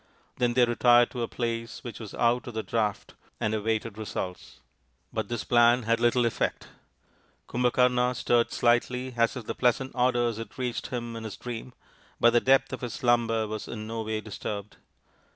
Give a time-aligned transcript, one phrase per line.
[0.37, 4.59] Then they retired to a place which was out of the draught and awaited results.
[5.13, 6.69] But this plan had little effect.
[7.47, 11.73] Kumbhakarna stirred slightly as if the pleasant odours had reached him in his dream,
[12.19, 14.77] but the depth of his slumber was in no way disturbed.